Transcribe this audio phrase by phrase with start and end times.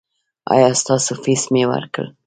[0.53, 2.05] ایا ستاسو فیس مې ورکړ؟